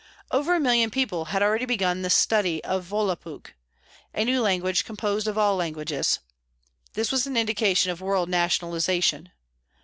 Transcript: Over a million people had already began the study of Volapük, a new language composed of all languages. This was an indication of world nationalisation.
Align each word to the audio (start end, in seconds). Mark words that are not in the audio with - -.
Over 0.31 0.55
a 0.55 0.59
million 0.59 0.89
people 0.89 1.25
had 1.25 1.43
already 1.43 1.65
began 1.67 2.01
the 2.01 2.09
study 2.09 2.63
of 2.63 2.87
Volapük, 2.89 3.53
a 4.15 4.25
new 4.25 4.41
language 4.41 4.83
composed 4.83 5.27
of 5.27 5.37
all 5.37 5.55
languages. 5.55 6.17
This 6.93 7.11
was 7.11 7.27
an 7.27 7.37
indication 7.37 7.91
of 7.91 8.01
world 8.01 8.27
nationalisation. 8.27 9.29